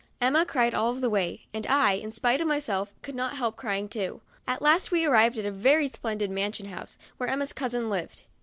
[0.19, 3.87] Emma cried all the way, and I, in spite of myself, could not help crying
[3.87, 4.21] too.
[4.47, 8.23] At last we arrived at a very splendid mansion house, where Emma's cousin lived.